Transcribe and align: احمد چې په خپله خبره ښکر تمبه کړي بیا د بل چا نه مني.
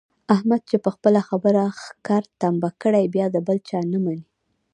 احمد 0.35 0.61
چې 0.69 0.77
په 0.83 0.89
خپله 0.95 1.21
خبره 1.29 1.63
ښکر 1.83 2.21
تمبه 2.41 2.69
کړي 2.81 3.05
بیا 3.15 3.25
د 3.31 3.37
بل 3.47 3.57
چا 3.69 3.79
نه 3.91 3.99
مني. 4.03 4.25